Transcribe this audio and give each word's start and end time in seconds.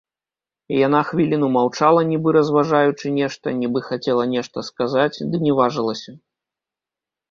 Яна 0.87 1.01
хвіліну 1.09 1.49
маўчала, 1.57 2.01
нібы 2.13 2.29
разважаючы 2.39 3.13
нешта, 3.21 3.47
нібы 3.63 3.79
хацела 3.93 4.23
нешта 4.35 4.69
сказаць, 4.73 5.17
ды 5.29 5.47
не 5.49 5.59
важылася. 5.65 6.11